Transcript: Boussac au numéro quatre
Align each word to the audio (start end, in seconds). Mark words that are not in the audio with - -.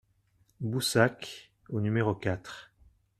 Boussac 0.61 1.51
au 1.69 1.79
numéro 1.79 2.15
quatre 2.15 2.71